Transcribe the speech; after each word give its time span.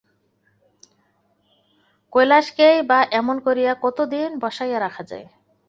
কৈলাসকেই 2.13 2.77
বা 2.83 2.99
এমন 3.11 3.35
করিয়া 3.39 3.71
কতদিন 3.81 4.29
বসাইয়া 4.39 4.79
রাখা 4.79 5.03
যায়! 5.03 5.27